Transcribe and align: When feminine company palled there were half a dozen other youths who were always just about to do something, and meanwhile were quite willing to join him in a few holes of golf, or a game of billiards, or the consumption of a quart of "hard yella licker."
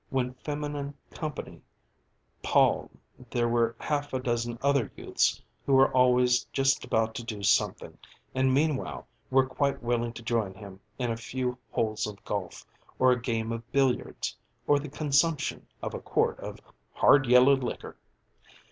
When 0.09 0.33
feminine 0.33 0.95
company 1.11 1.61
palled 2.41 2.89
there 3.29 3.47
were 3.47 3.75
half 3.79 4.13
a 4.13 4.19
dozen 4.19 4.57
other 4.63 4.91
youths 4.95 5.43
who 5.63 5.73
were 5.73 5.91
always 5.93 6.45
just 6.45 6.83
about 6.83 7.13
to 7.13 7.23
do 7.23 7.43
something, 7.43 7.99
and 8.33 8.51
meanwhile 8.51 9.05
were 9.29 9.45
quite 9.45 9.83
willing 9.83 10.11
to 10.13 10.23
join 10.23 10.55
him 10.55 10.79
in 10.97 11.11
a 11.11 11.17
few 11.17 11.55
holes 11.69 12.07
of 12.07 12.25
golf, 12.25 12.65
or 12.97 13.11
a 13.11 13.21
game 13.21 13.51
of 13.51 13.71
billiards, 13.71 14.35
or 14.65 14.79
the 14.79 14.89
consumption 14.89 15.67
of 15.83 15.93
a 15.93 15.99
quart 16.01 16.39
of 16.39 16.59
"hard 16.93 17.27
yella 17.27 17.51
licker." 17.53 17.95